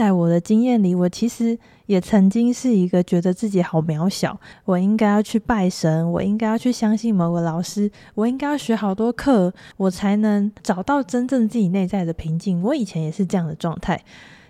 [0.00, 12.62] 在我的经验里，我其实也曾经是一个觉得自己好渺小，我应该要去拜神，我应该要去相信某个老师，我应该要学好多课，我才能找到真正自己内在的平静。
[12.62, 14.02] 我以前也是这样的状态，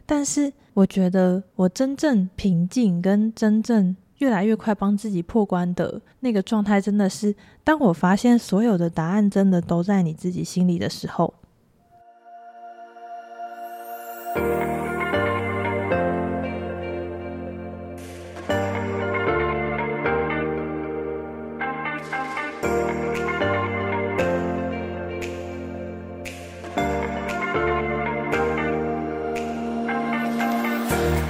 [0.06, 11.34] 但是我觉得我真正平静跟真正越来越快帮自己破关的那个状态，真的是当我发现所有的答案真的都在你自己心里的时候。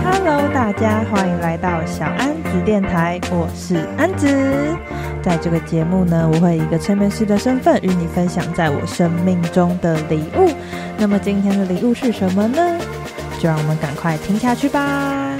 [0.03, 4.27] Hello，大家欢迎来到小安子电台，我是安子。
[5.23, 10.51] 在这个节目呢，我会以一个催眠师的身份与你分享在我生命中的礼物。
[10.99, 12.79] 那么今天的礼物是什么呢？
[13.39, 15.37] 就让我们赶快听下去吧。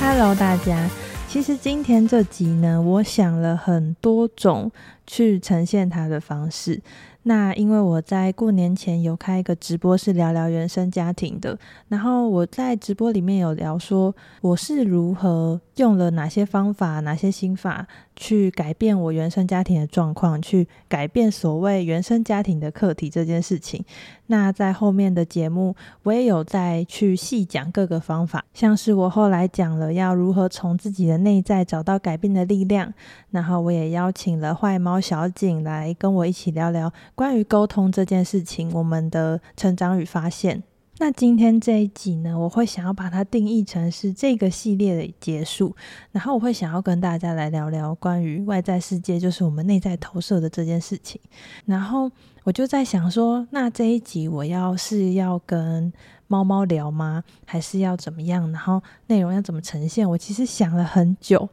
[0.00, 0.88] Hello，大家，
[1.28, 4.72] 其实今天这集呢，我想了很多种
[5.06, 6.80] 去呈现它的方式。
[7.26, 11.58] 那因为我在过年前有开一个直播，是聊聊原生家庭的。
[11.88, 23.82] 然后我在直播里面有聊说，我是如何用了哪些方法、哪些心法去改变我原生家庭的状况，去改变所谓原生家庭的课题这件事情。
[24.26, 32.92] 那在后面的节目，我也有再去细讲各个方法，像是我后来讲了要如何从自己的内在找到改变的力量。
[33.30, 36.92] 然后我也邀请了坏猫小景来跟我一起聊聊。
[37.14, 40.62] 关于沟通这件事情，我们的成长与发现。
[40.98, 45.74] 那今天这一集呢，我会想要把它定义成是这个系列的结束。
[46.12, 51.20] 然后我会想要跟大家来聊聊关于外在世界，就是我们内在投射的这件事情。
[51.66, 52.08] 然后
[52.44, 55.92] 我就在想说，那这一集我要是要跟
[56.28, 57.24] 猫猫聊吗？
[57.44, 58.50] 还是要怎么样？
[58.52, 60.08] 然后内容要怎么呈现？
[60.08, 61.48] 我其实想了很久，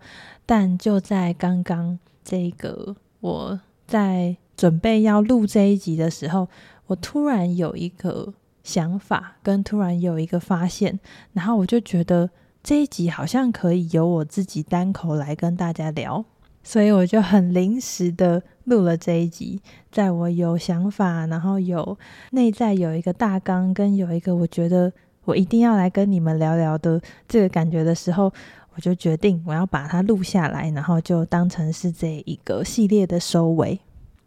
[0.46, 4.38] 但就在刚刚这个我在。
[4.62, 6.48] 准备要录这一集的时候，
[6.86, 8.32] 我突然有一个
[8.64, 11.00] 想法，跟突然有一个发现，
[11.34, 12.30] 然后我就觉得
[12.62, 16.24] 这一集好像可以由我自己单口来跟大家聊，
[16.62, 19.60] 所以我就很临时的录了这一集。
[19.92, 21.98] 在我有想法，然后有
[22.30, 24.94] 内在有一个大纲，跟有一个我觉得
[25.26, 28.32] 我一定要来跟你们聊聊的这个感觉的时候，
[28.76, 33.80] 我就决定我要把它录下来，然后就当成是这一个系列的收尾。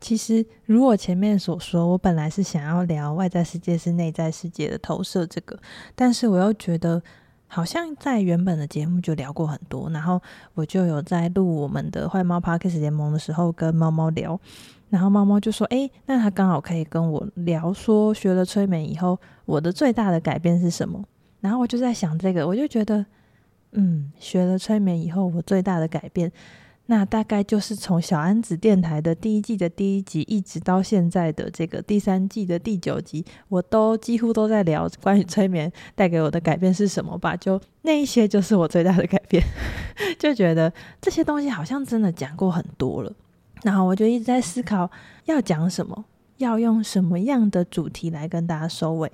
[0.04, 5.58] 其实，如我前面所说，我本来是想要聊外在世界是内在世界的投射这个，
[5.94, 7.02] 但是我又觉得
[7.46, 10.20] 好像在原本的节目就聊过很多，然后
[10.52, 14.38] 我就有在录我们的坏猫 Podcast 联盟的时候跟猫猫聊，
[14.90, 21.02] 然后猫猫就说：“诶，那他刚好可以跟我聊说，学了催眠以后，我的最大的改变是什么？”
[21.40, 23.06] 然后我就在想这个，我就觉得，
[23.72, 26.30] 嗯，学了催眠以后，我最大的改变。
[26.86, 37.34] 那大概就是从小安子电台的第一季的第一集，一直到现在的这个第三季的第九集，我都几乎都在聊关于催眠带给我的改变是什么吧。
[37.34, 39.42] 就那一些，就是我最大的改变。
[40.18, 43.10] 就觉得这些东西好像真的讲过很多了，
[43.62, 44.90] 然后我就一直在思考
[45.24, 46.04] 要讲什么，
[46.36, 49.10] 要用什么样的主题来跟大家收尾。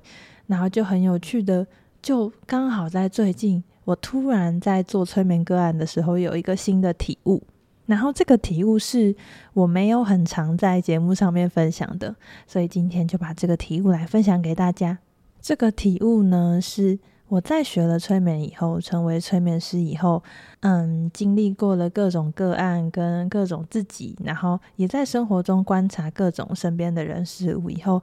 [0.48, 1.64] 然后就很有趣的，
[2.02, 7.40] 就刚好在最近，我突然在做催眠个案的时候，有一个新的体悟。
[7.90, 9.12] 然后这个体悟是
[9.52, 12.14] 我没有很常在节目上面分享的，
[12.46, 14.96] 所以今天就把这个体悟来分享给大家。
[15.40, 16.96] 这个体悟呢，是
[17.26, 20.22] 我在学了催眠以后，成为催眠师以后，
[20.60, 28.00] 嗯，经历过了各种个案跟各种自己，然后也在生活中观察各种身边的人事物以后，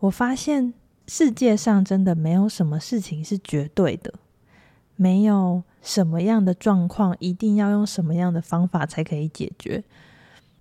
[0.00, 0.74] 我发现
[1.06, 4.12] 世界上真的没有什么事情是绝对的。
[4.98, 9.84] 没有什么样的状况一定要用什么样的方法才可以解决，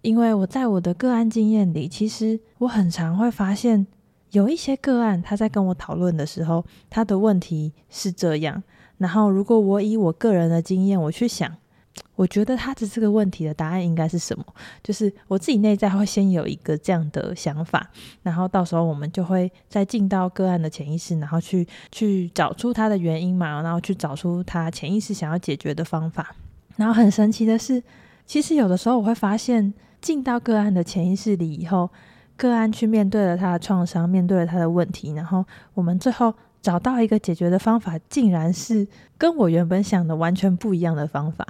[0.02, 3.88] 因为我在我的个案经验里，其实我很常会发现
[4.32, 8.62] 有一些个案他在跟我讨论的时候，他的问题是这样，
[9.00, 11.58] 然后如果我以我个人的经验我去想。
[12.16, 14.44] 我觉得他的这个问题的答案应该是什么？
[14.84, 17.90] 就是我自己内在会先有一个这样的想法，
[18.24, 26.36] 然后到时候我们就会再进到个案的潜意识，然后去去找出他的原因嘛，然后去找出他潜意识想要解决的方法。
[26.76, 27.82] 然后很神奇的是，
[28.26, 31.90] 其实有的时候我会发现，进到个案的潜意识里以后，
[32.36, 35.46] 个案去面对了他的创伤，面对了他的问题，然后
[35.76, 41.46] 我们最后找到一个解决的方法，竟然是跟我原本想的完全不一样的方法。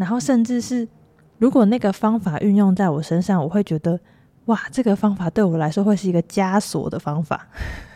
[0.00, 0.88] 然后，甚至是
[1.36, 4.00] 如果那个方法运用在我身上，我会觉得，
[4.46, 7.46] 哇，这个方法对我来说会是一个枷锁的方法。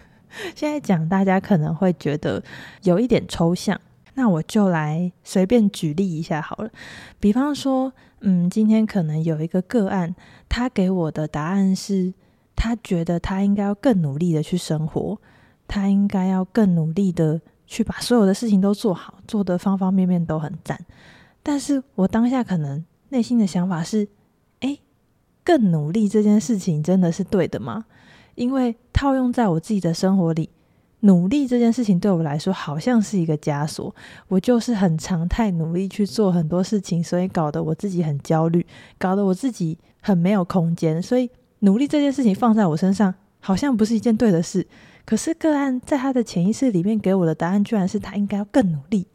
[0.55, 2.43] 现在讲大家可能会觉得
[2.83, 3.81] 有一点抽象，
[4.12, 6.71] 那我就来随便举例一下好了。
[7.19, 7.91] 比方说，
[8.21, 10.15] 嗯，今天可能有一个个案，
[10.47, 12.12] 他给我的答案是，
[12.55, 15.19] 他觉得他应该要更努力的去生活，
[15.67, 20.79] 他应该要更努力的去把所有的事情都做好，做的方方面面都很赞。
[21.44, 24.08] 但是我当下可能内心的想法是，
[24.61, 24.81] 诶，
[25.44, 27.85] 更努力这件事情真的是对的吗？
[28.35, 30.50] 因为套用在我自己的生活里，
[31.00, 33.94] 努力这件事情对我来说好像是一个枷锁。
[34.29, 38.67] 我就是很常态努力去做很多事情，所以搞得我自己很焦虑，
[38.99, 41.00] 搞得我自己很没有空间。
[41.00, 41.31] 所以
[41.61, 44.67] 努力这件事情放在我身上，好像不是一件对的事。
[45.05, 49.06] 可是个案在他的潜意识里面给我的答案，居然是他应该要更努力。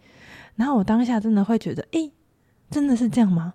[0.55, 2.11] 然后我当下真的会觉得，诶，
[2.69, 3.53] 真的是这样吗？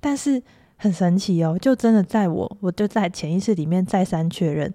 [0.00, 0.42] 但是。
[0.82, 4.72] 很神奇哦，就真的在我，我就在潜意识里面再三确认，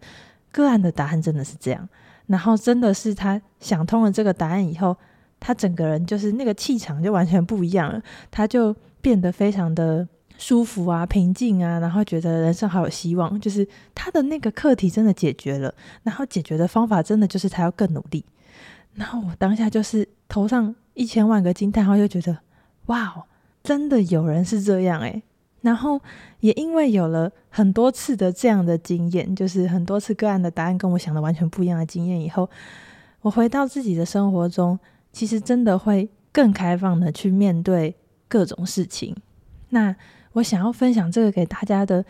[0.52, 1.90] 个案的答案真的是这样。
[2.28, 4.96] 然后真的是他想通了这个答案以后，
[5.40, 8.00] 他整个人就是那个气场就完全不一样了，
[8.30, 8.72] 他就
[9.02, 13.42] 变得非常的舒服啊、平静啊，然后觉得人生好有希望。
[13.42, 15.74] 就是他的那个课题真的解决了，
[16.04, 18.24] 然后解决的方法真的就是他要更努力。
[18.94, 22.38] 然后我当下就是头上一千万个惊叹号，就觉得
[22.86, 23.24] 哇哦，
[23.66, 25.24] 真的有人是这样诶。
[25.62, 26.00] 然后
[26.42, 32.48] 也因为有了很多次的这样的经验，就是很多次个案的答案跟我想的完全不一样的经验以后，
[33.22, 34.78] 我回到自己的生活中，
[35.12, 37.96] 其实真的会更开放的去面对
[38.28, 39.16] 各种事情。
[39.70, 39.96] 那
[40.34, 42.06] 我想要分享这个给大家的，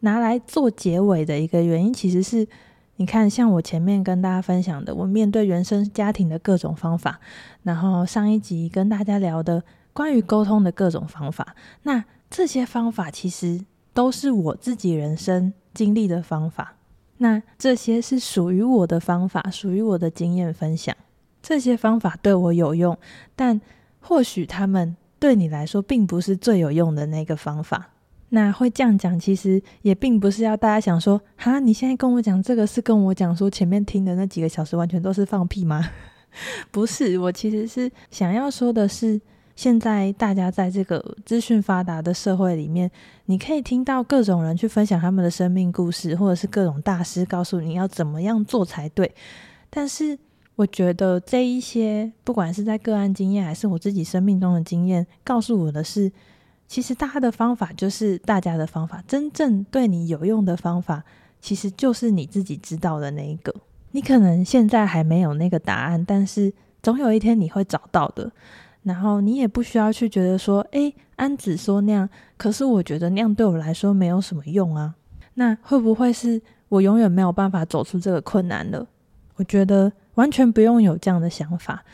[0.00, 2.46] 拿来做结尾的一个原因，其实是
[2.94, 7.18] 你看，像我前面跟大家分享的，我面对原生家庭的各种方法，
[7.64, 12.04] 然后上一集跟大家聊的关于沟通的各种方法，那。
[12.32, 13.60] 这些方法其实
[13.92, 16.76] 都是我自己人生经历的方法，
[17.16, 20.96] 那这些是属于我的方法，属于我的经验分享。
[21.42, 22.96] 这些方法对我有用，
[23.34, 23.60] 但
[23.98, 27.88] 或许他们对你来说并不是最有用的那个方法。
[28.28, 35.84] 那会这样讲，其实也并不是要大家想说，哈，你现在跟我讲这个是跟我讲说前面听的那几个小时完全都是放屁吗？
[36.70, 39.20] 不是，我其实是想要说的是。
[39.60, 42.90] 现在大家在这个资讯发达的社会里面，
[43.26, 49.14] 你可以听到各种人去分享他们的生命故事，或者是各种大师告诉你要怎么样做才对。
[49.68, 50.18] 但是，
[50.56, 56.10] 我觉得这一些，不管是在个案经验，还是我自己生命中的经验，告诉我的是，
[56.66, 61.04] 其实大家的方法就是大家的方法，真正对你有用的方法，
[61.38, 63.54] 其实就是你自己知道的那一个。
[63.90, 66.50] 你可能现在还没有那个答案，但是
[66.82, 68.32] 总有一天你会找到的。
[68.82, 74.94] 然后你也不需要去觉得说，诶，安子说那样，可是我觉得那样对我来说没有什么用啊。
[75.34, 78.86] 那会不会是我永远没有办法走出这个困难了？
[79.36, 81.84] 我觉得完全不用有这样的想法，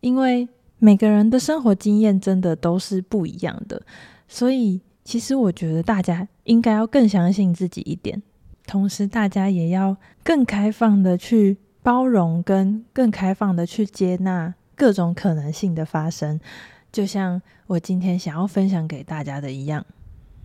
[0.00, 0.48] 因为
[0.78, 3.80] 每个人的生活经验真的都是不一样的。
[4.28, 8.22] 所以其实我觉得大家应该要更相信自己一点，
[8.66, 14.54] 同时大家也要更开放的去包容，跟更开放的去接纳。
[14.76, 16.38] 各种可能性的发生，
[16.92, 19.84] 就像我今天想要分享给大家的一样。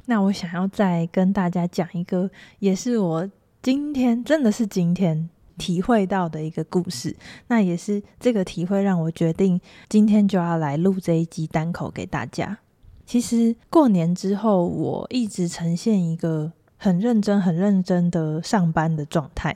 [0.05, 3.29] 那我想要再跟大家讲一个，也是我
[3.61, 7.15] 今天真的是今天体会到的一个故事。
[7.47, 12.57] 那也是这个体会让我决定今天就要来录这一集单口给大家。
[13.05, 19.55] 其实过年之后，我一直呈现一个很认真、很认真的上班的状态，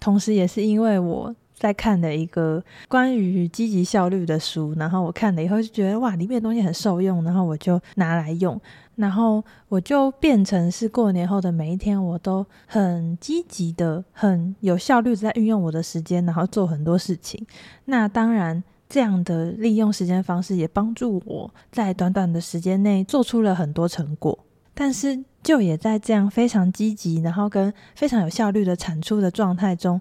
[0.00, 1.34] 同时也是因为我。
[1.58, 8.58] 在看的一个关于积极效率的书，然后我看了以后就觉得哇，里面的东西很受用，然后我就拿来用，
[8.94, 17.44] 然后我就变成是过年后的每一天，我都很积极的、很有效率的在运用我的时间，然后做很多事情。
[17.86, 24.38] 那当然，这样的利用时间方式也帮助我在短短的时间内做出了很多成果。
[24.74, 30.00] 但是，就也在这样非常积极，然后跟非常有效率的产出的状态中，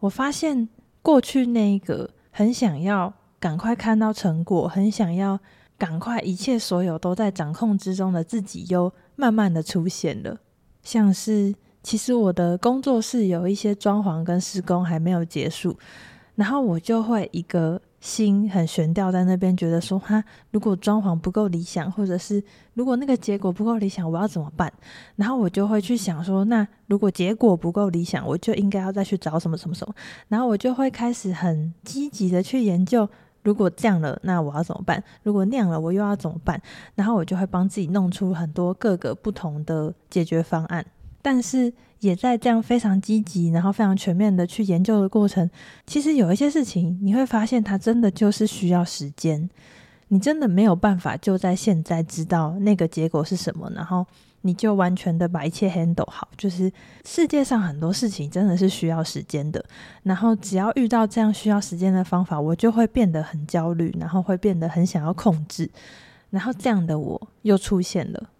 [0.00, 0.68] 我发现。
[1.06, 5.38] 过去那个很想要赶快看到成果，很想要
[5.78, 10.36] 赶快一切所有都在掌控之中的自己，又慢慢的出现了。
[10.82, 15.78] 像是其实我的工作室有一些装潢跟施工还没有结束，
[16.34, 17.80] 然后我就会一个。
[18.06, 20.22] 心很悬吊在那边，觉得说哈，
[20.52, 22.40] 如果装潢不够理想，或者是
[22.74, 24.72] 如果那个结果不够理想，我要怎么办？
[25.16, 29.92] 然后我就会去想说，那如果结果不够理想，我就应该要再去找什么什么什么。
[30.28, 33.08] 然后我就会开始很积极的去研究，
[33.42, 35.02] 如果这样了，那我要怎么办？
[35.24, 36.62] 如果那样了，我又要怎么办？
[36.94, 40.86] 然后我就会帮自己弄出很多各个不同的解决方案。
[41.26, 45.50] 但是也在这样非常积极，然后非常全面的去研究的过程，
[45.84, 49.50] 其实有一些事情你会发现，它真的就是需要时间。
[50.06, 54.06] 你真的没有办法就在现在知道那个结果是什么，然后
[54.42, 56.28] 你就完全的把一切 handle 好。
[56.36, 56.72] 就是
[57.04, 59.64] 世界上很多事情真的是需要时间的，
[60.04, 65.68] 然后只要遇到这样需要时间的方法，我就会变得很焦虑，然后会变得很想要控制，
[66.30, 68.30] 然后这样的我又出现了，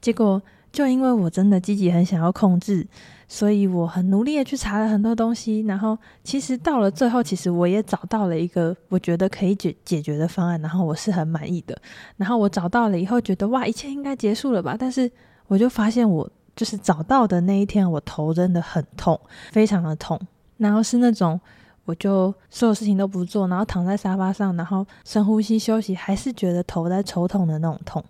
[0.00, 0.40] 结果。
[0.72, 2.86] 就因为我真的积极很想要控制，
[3.28, 11.76] 所以我很努力的去查了很多东西，然后其实到了最后，其实我也找到了一个我觉得可以解解决的方案，然后我是很满意的。
[12.16, 14.74] 然后我找到了以后，觉得哇，一切应该结束了吧？
[14.78, 15.10] 但是
[15.46, 16.26] 我就发现，我
[16.56, 20.18] 就是找到的那一天，我头真的很痛，非常的痛。
[20.56, 21.38] 然后是那种，
[21.84, 28.02] 我就所有事情都不做，然后躺在沙发上，然后深呼吸休息，还是觉得头在抽痛的那种痛。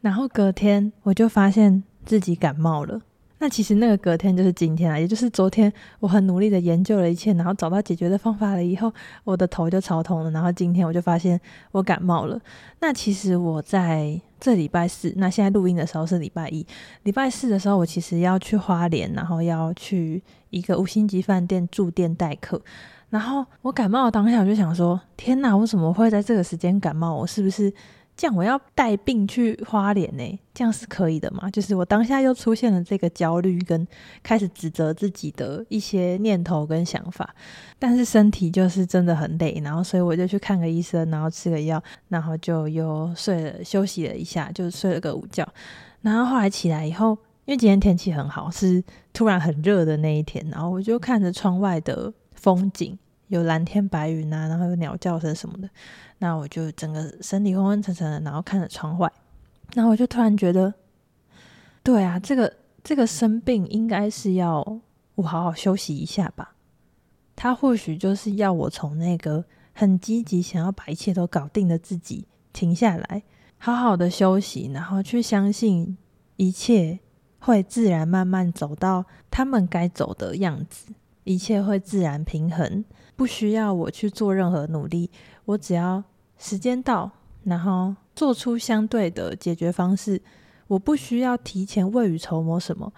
[0.00, 1.82] 然后隔天我就发现。
[2.04, 3.00] 自己感冒了，
[3.38, 8.92] 那其实那个隔天就是今天啊，也就是昨天，我很努力的研究了一切，然后找到解决的方法了以后，
[9.24, 10.30] 我的头就超痛了。
[10.30, 11.40] 然后今天我就发现
[11.72, 12.38] 我感冒了。
[12.80, 16.66] 那其实我在这礼拜四，那现在录音的时候是礼拜一，
[17.04, 22.60] 礼拜四的时候我其实要去花莲，然后要去一个五星级饭店住店待客。
[23.08, 27.14] 然后我感冒当下我就想说，天哪，我怎么会在这个时间感冒？
[27.14, 27.72] 我是不是？
[28.20, 30.38] 这样我要带病去花莲呢？
[30.52, 31.50] 这样是可以的吗？
[31.50, 33.88] 就是我当下又出现了这个焦虑，跟
[34.22, 37.34] 开始指责自己的一些念头跟想法，
[37.78, 45.48] 但是身体就是真的很累，然后所以我就去看个医生，然后吃个药，然后就又睡了休息了一下，就睡了个午觉，
[46.02, 48.84] 然后后来起来以后，因为今天天气很好，是
[49.14, 52.98] 突然很热的那一天，然后我就看着窗外的风景。
[53.30, 55.70] 有蓝天白云啊，然后有鸟叫声什么的，
[56.18, 59.10] 那我就整个身体昏昏沉沉的，然后看着窗外，
[59.72, 60.74] 然后我就突然觉得，
[61.84, 64.80] 对啊，这个这个生病应该是要
[65.14, 66.56] 我好好休息一下吧。
[67.36, 73.22] 他或许就是要我从那个很积极想要把一切都搞定的自己停下来，
[73.58, 75.96] 好好的休息，然后去相信
[76.34, 76.98] 一切
[77.38, 82.84] 会自然慢慢走到他们该走的样子，一切会自然平衡。
[83.20, 85.10] 不需要我去做任何努力，
[85.44, 86.02] 我只要
[86.38, 87.10] 时间到，
[87.44, 90.18] 然后做出相对的解决方式。
[90.66, 92.90] 我不需要提前未雨绸缪什么，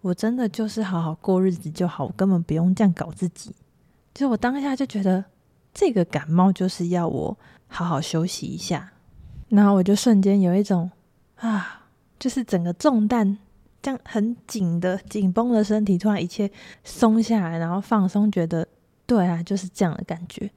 [0.00, 3.54] 我真的就是好好过日子就好，根本不用这样搞自己。
[4.12, 5.24] 就我当下就觉得
[5.72, 7.38] 这个感冒就是要我
[7.68, 8.92] 好好休息一下，
[9.48, 10.90] 然后我就瞬间有一种
[11.36, 11.82] 啊，
[12.18, 13.38] 就是整个重担
[13.80, 16.50] 这样很紧的紧绷的身体，突然一切
[16.82, 18.66] 松下来，然后放松，觉得。
[19.06, 20.50] 对啊，就是这样的感觉。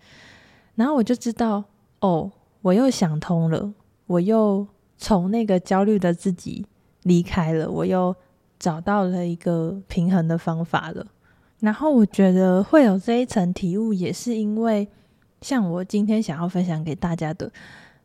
[0.76, 1.64] 然后我就知道，
[2.00, 3.74] 哦，我又想通了，
[4.08, 6.66] 我又从那个焦虑的自己
[7.04, 8.16] 离开了，我又
[8.60, 11.06] 找到了一个平衡的方法了。
[11.60, 14.88] 然后我觉得会有这一层体悟，也是因为
[15.42, 17.52] 像我今天想要分享给大家的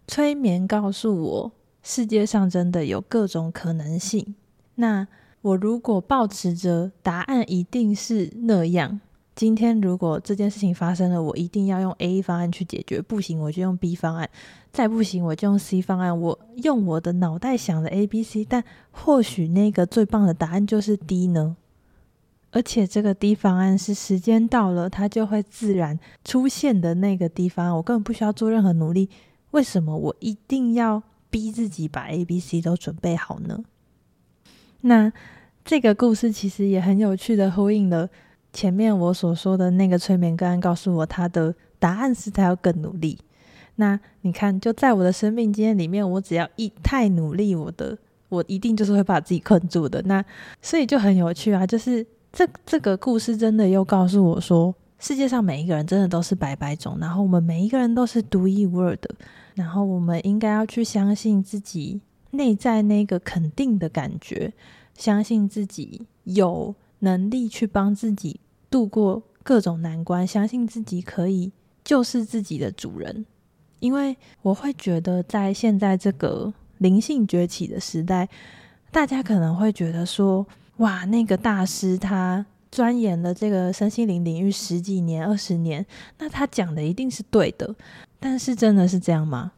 [0.07, 4.35] 催眠，告诉我世界上真的有各种可能性。
[4.77, 5.07] 那
[5.43, 9.01] 我如果抱持着答案一定是那样。
[9.35, 14.29] 今天如果这件事情发生了，我一定要用 A 方案去解决，不行我就用 B 方案，
[14.71, 16.21] 再不行我就用 C 方案。
[16.21, 21.57] 我用我的脑袋想的 A、B、C，但或许那个最棒的答案就是 D 呢？
[22.51, 29.09] 而且这个 D 方案是时间到了，它就会自然出现的那个 D 方案，我根本不需要做任何努力。
[29.53, 33.65] 为什么我一定要逼自己把 A、B、C 都准备好呢？
[34.83, 35.13] 那
[35.65, 38.11] 这个故事其实也很有趣的呼应了。
[38.53, 43.19] 前面我所说的那个催眠个案告诉我，他的答案是他要更努力。
[43.77, 47.97] 那你看，就在我的生命经验里面，我只要一太努力，我的
[48.29, 50.03] 我一定就是会把自己困住的。
[50.03, 50.23] 那
[50.61, 59.09] 所以就很有趣啊，就是这这个故事真的又告诉我说，世界上每一个人真的都是百百种，然后我们每一个人都是独一无二的，
[59.55, 62.01] 然后我们应该要去相信自己
[62.33, 64.53] 内在那个肯定的感觉，
[64.95, 66.75] 相信自己有。
[67.01, 68.41] 能力去帮自己
[68.71, 71.53] 度过各种难关，相信自己可以
[71.85, 73.27] 就是自己的主人。
[73.81, 78.29] 因为我会觉得，在现在这个灵性崛起的时代，
[78.91, 80.47] 大家可能会觉得说
[80.79, 85.85] ：“哇，那个大师他钻研了这个身心灵领域十几年、二十年，
[86.19, 87.75] 那他讲的一定是对的。”
[88.21, 89.53] 但是真的是这样吗？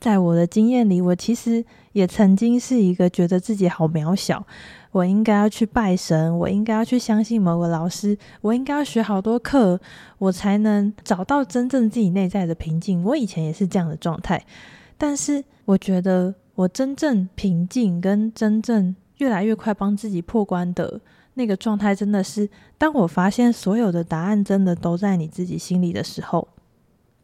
[0.00, 4.46] 在我的经验里，我其实也曾经是一个觉得自己好渺小。
[4.90, 9.78] 我应该要去拜神，我应该要去相信某个老师，我应该要学好多课，
[10.16, 13.04] 我才能找到真正自己内在的平静。
[13.04, 14.42] 我以前也是这样的状态，
[14.96, 20.98] 但是我觉得我真正平静跟真正越来越快帮自己破关的
[21.34, 26.48] 那个状态，真的是当我发现所有的答案真的都在你自己心里的时候。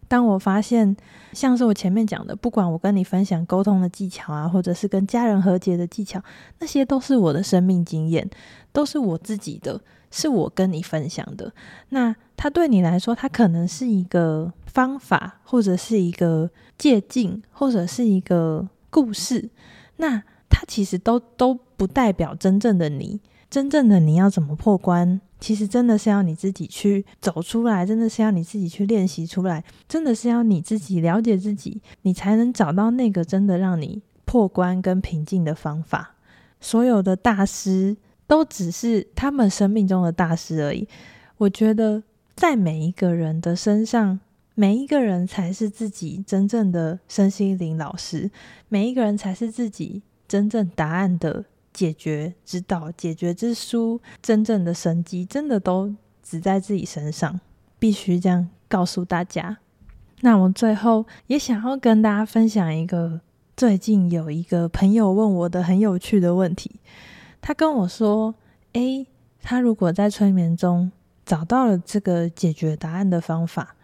[0.06, 0.96] 当我发现，
[1.32, 6.22] 像是我前面讲的，不管我跟你分享沟通的技巧啊，或者是跟家人和解的技巧，
[6.58, 8.28] 那些都是我的生命经验，
[8.72, 9.80] 都是我自己的，
[10.10, 11.52] 是我跟你分享的。
[11.88, 19.48] 那它对你来说，它可能是一个方法，或者是一个借鉴，或者是一个故事。
[19.96, 25.20] 那它其实都都不代表真正的你，真正的你要怎么破关？
[25.44, 36.14] 其实真的是要你自己去走出来，真的是要你自己去练习出来，真的是要你自己了解自己，你才能找到那个真的让你破关跟平静的方法。
[36.62, 37.94] 所有的大师
[38.26, 40.88] 都只是他们生命中的大师而已。
[41.36, 42.02] 我觉得
[42.34, 44.18] 在每一个人的身上，
[44.54, 48.30] 每一个人才是自己真正的身心灵老师，
[48.70, 51.44] 每一个人才是自己真正答案的。
[51.74, 57.40] 解决之道、解决之书，真正的神机，真的都只在自己身上，
[57.78, 59.58] 必须这样告诉大家。
[60.20, 63.20] 那我最后也想要跟大家分享一个
[63.56, 66.80] 最近有一个朋友问我的很有趣的问题。
[67.42, 68.34] 他跟我说
[68.72, 69.06] ：“诶，
[69.42, 70.92] 他如果在催眠中
[71.26, 73.74] 找到了这个解决答案的方法，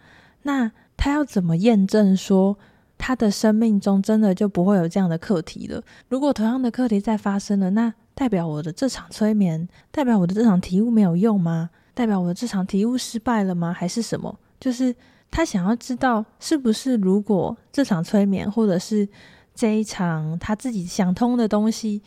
[0.43, 2.57] 那他要怎么验证说？”
[3.03, 5.81] 他的生命中真的就不会有这样的课题了。
[6.07, 11.71] 如果同样的课题再发生了，那代表我的这场催眠，代表我的这场体悟没有用吗？
[11.95, 13.73] 代表我的这场体悟失败了吗？
[13.73, 14.37] 还是什么？
[14.59, 14.95] 就是
[15.31, 19.09] 他想要知道，是不是如果这场催眠，或者是
[19.55, 22.03] 这一场他自己想通的东西，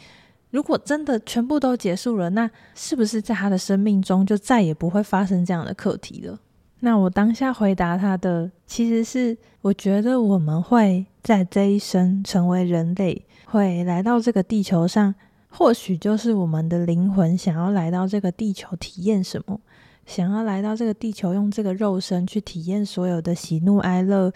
[0.50, 6.38] 如果真的全部都结束了，那是不是在他的生命中就再也不会发生这样的课题了？
[6.84, 15.14] 那我当下回答他的，其实是我觉得我们会在这一生成为人类，会来到这个地球上，
[15.48, 19.58] 或许就是我们的灵魂想要来到这个地球体验什么，
[20.04, 24.30] 想要来到这个地球用这个肉身去体验所有的喜怒哀乐，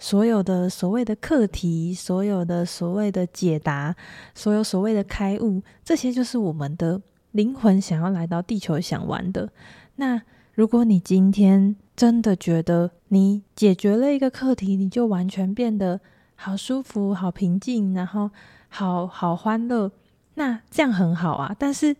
[0.00, 3.94] 所有的所谓的课题，所有的所谓的解答，
[4.34, 9.48] 所有所谓的开悟，这些就是我们的灵魂想要来到地球想玩的。
[9.94, 10.20] 那
[10.54, 16.00] 如果你今天，真的觉得你解决了一个课题，你就完全变得
[16.34, 18.28] 好舒服、好平静，然后
[18.68, 19.92] 好好欢乐，
[20.34, 21.54] 那这样很好啊。
[21.56, 21.94] 但是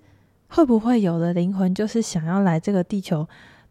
[0.49, 3.29] 会不会有的灵魂就是想要来这个地球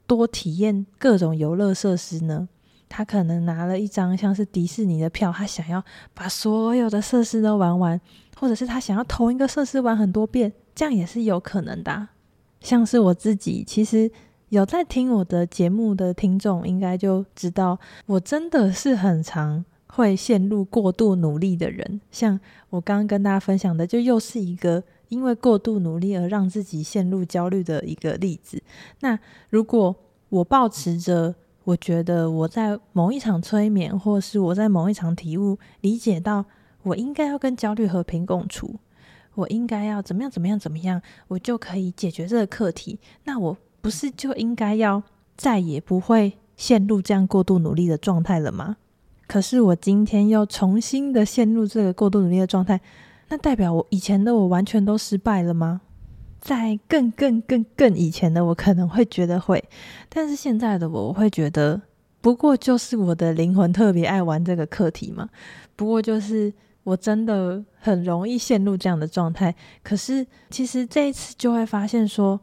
[0.07, 2.47] 多体验各种游乐设施呢？
[2.87, 7.99] 他可能拿了一张像是迪士尼的票，他想要把所有的设施都玩完，
[8.39, 12.07] 或者是他想要同一个设施玩很多遍，这样也是有可能的。
[12.61, 14.09] 像是我自己，其实。
[14.51, 22.01] 有在听我的节目的听众，应该就知道，我真的是很常会陷入过度努力的人。
[22.11, 22.37] 像
[22.69, 28.61] 我刚刚跟大家分享的，就又是一个因为过度努力而让自己陷入焦虑的一个例子。
[28.99, 29.17] 那
[29.49, 29.95] 如果
[30.27, 31.33] 我抱持着，
[31.63, 36.43] 我觉得我在某一场催眠，或是我在某一场体悟，理解到
[36.83, 38.75] 我应该要跟焦虑和平共处，
[39.35, 42.99] 我应该要怎么样怎么样怎么样，我就可以解决这个课题。
[43.23, 43.57] 那我。
[43.81, 45.01] 不是就应该要
[45.35, 48.77] 再也不会陷入这样过度努力的状态了吗？
[49.27, 52.79] 可是我今天又重新的陷入这个过度努力的状态，
[53.29, 55.81] 那代表我以前的我完全都失败了吗？
[56.39, 59.63] 在更更更更以前的我可能会觉得会，
[60.09, 61.81] 但是现在的我我会觉得，
[62.19, 65.29] 不过就是我的灵魂特别爱玩这个课题嘛。
[65.75, 69.55] 不过就是我真的很容易陷入这样的状态。
[69.81, 72.39] 可是其实这一次就会发现说。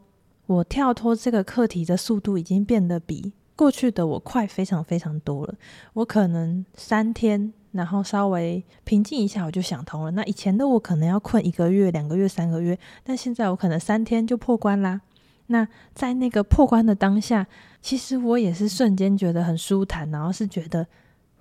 [0.49, 5.53] 我跳脱这个课题的速度已经变得比过去的我快非常非常多了。
[5.93, 10.09] 我可能三天，然后稍微平静一下，我就想通了。
[10.09, 14.99] 那以前的我可能要困一个月、两个月、三个月，但现在我可能三天就破关啦。
[15.47, 17.45] 那在那个破关的当下，
[17.79, 20.87] 其实我也是瞬间觉得很舒坦，然后是觉得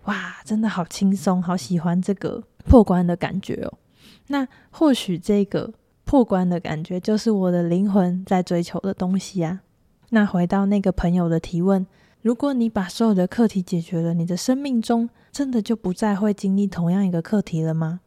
[0.05, 3.79] 哇，真的好轻松，好喜欢这个破关的感觉哦。
[4.27, 5.73] 那或许这个。
[6.09, 9.61] 破关的感觉就是我的灵魂在追求的东西啊。
[10.09, 11.87] 那回到那个朋友的提问，
[12.23, 18.01] 如果你把所有的课题解决了，你的生命中真的就不再会经历同样一个课题了吗？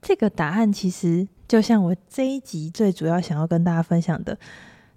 [0.00, 4.38] 这个答案其实就像我这一集最主要想要跟大家分享的，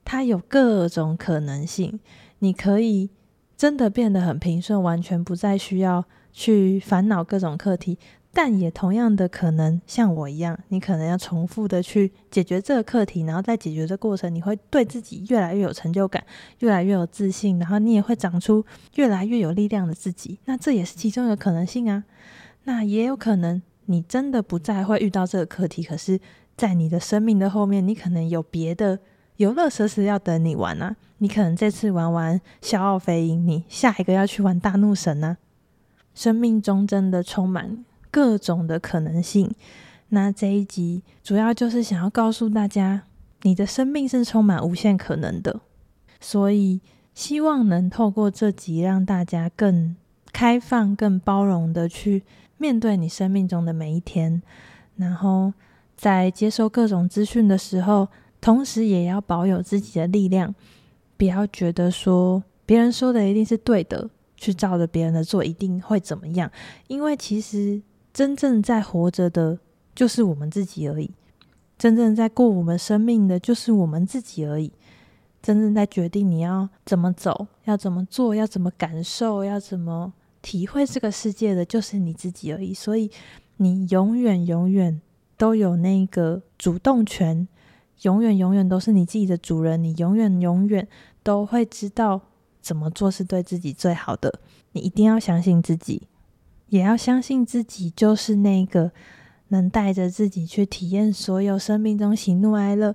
[0.06, 2.00] 它有各种可能性。
[2.40, 3.10] 你可以
[3.58, 8.00] 真的变得很平顺，完全不再需要去烦恼各种课题。
[8.38, 16.24] 但也同样的可能像我一样，你可能要重复的去解决这个课题，然后在解决的过程，你会对自己越来越有成就感，
[16.60, 20.38] 越来越有自信，然后你也会长出越来越有力量的自己。
[20.46, 22.04] 那这也是其中一个可能性啊。
[22.66, 26.20] 那也有可能你真的不再会遇到这个课题，可是，
[26.56, 29.00] 在你的生命的后面，你可能有别的
[29.38, 30.96] 游乐设施要等你玩啊。
[31.18, 35.38] 你可能这次玩完笑傲飞鹰，你下一个要去玩大怒神呢、啊。
[36.14, 39.50] 生命中真的充满各种的可能性。
[40.10, 43.04] 那这一集主要就是想要告诉大家，
[43.42, 45.60] 你的生命是充满无限可能的。
[46.20, 46.80] 所以
[47.14, 49.96] 希望能透过这集让大家更
[50.32, 52.24] 开放、更包容的去
[52.58, 54.42] 面对你生命中的每一天，
[54.96, 55.54] 然后
[55.96, 58.08] 在接受各种资讯的时候，
[58.40, 60.56] 同时也要保有自己的力量，
[61.18, 66.50] 不要觉得说别人说的一定是对的，去照着别人的做一定会怎么样，
[66.88, 67.82] 因为其实
[68.18, 69.60] 真正在活着的。
[69.94, 71.12] 就是我们自己而已，
[71.78, 74.72] 真正在过我们生命的就是我们自己而已。
[75.42, 82.74] 真正在决定你要怎么走，要怎么做，要怎么感受，要怎么体会这个世界的，就是你自己而已。
[82.74, 83.10] 所以
[83.58, 85.00] 你永远永远
[85.36, 87.48] 都有那个主动权，
[88.02, 89.84] 永远永远都是你自己的主人。
[89.84, 90.88] 你永远永远
[91.24, 92.22] 都会知道
[92.62, 94.40] 怎么做是对自己最好的。
[94.74, 96.04] 你一定要相信自己，
[96.70, 98.92] 也要相信自己就是那个。
[99.50, 102.94] 能带着自己去体验所有生命中喜怒哀乐，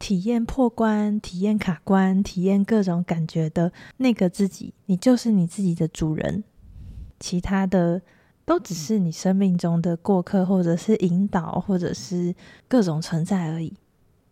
[0.00, 6.42] 体验破关，体验卡关，体验各种感觉的那个自己，你就是你自己的主人，
[7.20, 8.02] 其他的
[8.44, 12.34] 都只是你生命中的过客，或者是引导，或者是
[12.66, 13.72] 各种存在而已。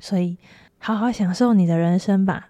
[0.00, 0.37] 所以，
[0.79, 2.48] 好好享受你的人生吧，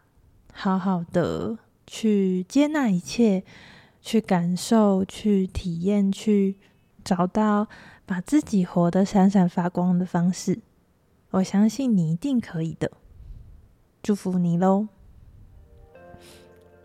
[0.54, 3.44] 好好的去接纳一切，
[4.00, 6.56] 去感受，去体验，去
[7.04, 7.68] 找到。
[8.06, 10.58] 把自己活得闪闪发光的方式，
[11.30, 12.90] 我相信你一定可以的。
[14.02, 14.88] 祝福你喽！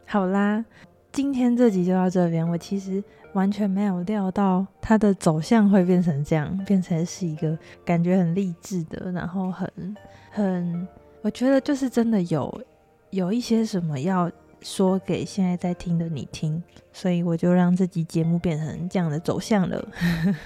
[0.06, 0.64] 好啦，
[1.12, 2.48] 今天这集就到这边。
[2.48, 9.98] 我其实完全没有料到它的走向会变成这样，变成是一个感觉很励志的，然后很
[10.30, 10.88] 很，
[11.24, 12.62] 我觉得就是真的有
[13.10, 14.32] 有一些什么要
[14.66, 19.88] 说给现在在听的你听，所以我就让这集节目变成这样的走向了。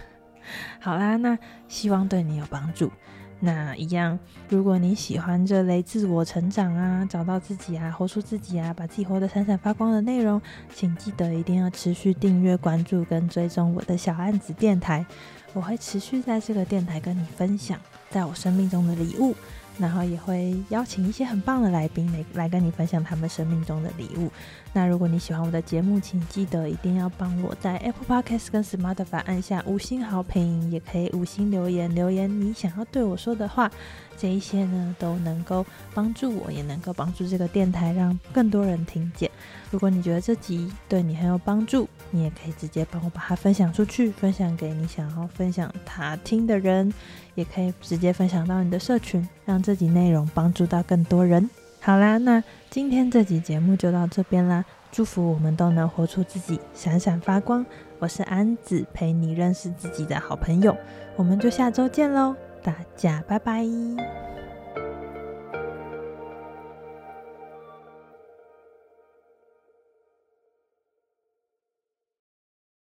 [0.81, 2.91] 好啦，那希望对你有帮助。
[3.39, 10.41] 那一样，如果你喜欢这类自我成长啊、找到自己啊、活出自己啊、把自己活得闪闪发光的内容，
[10.75, 15.05] 请记得一定要持续订阅、关注跟追踪我的小案子电台。
[15.53, 17.79] 我会持续在这个电台跟你分享，
[18.09, 19.33] 在我生命中的礼物。
[19.79, 24.29] 然后也会邀请一些很棒的来宾来来跟你分享他们生命中的礼物。
[24.73, 33.71] 那如果你喜欢我的节目，请记得一定要帮我在 Apple Podcast 跟 Spotify 按下五星好评，也可以五星留言留言你想要对我说的话。
[34.17, 39.31] 这一些呢都能够帮助我，也能够帮助这个电台让更多人听见。
[39.71, 46.93] 如果你觉得这集对你很有帮助，你也可以直接帮我把它分享出去，分享给你想要分享它听的人，
[47.35, 51.49] 也可以直接分享到你的社群，让这集内容帮助到更多人。
[51.81, 57.65] 好啦，那今天这集节目就到这边啦，祝福我们都能活出自己，闪闪发光。
[57.99, 60.75] 我是安子，陪你认识自己的好朋友，
[61.15, 62.35] 我们就下周见喽。
[62.61, 64.28] 大家拜拜。